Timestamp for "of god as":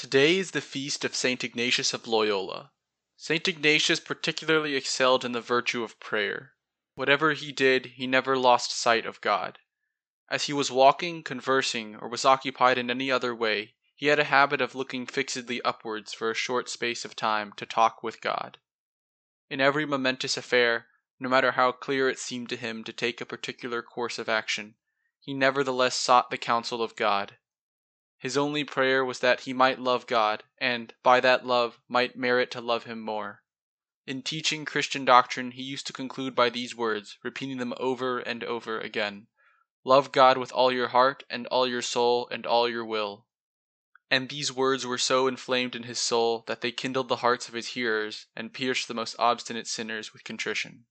9.04-10.44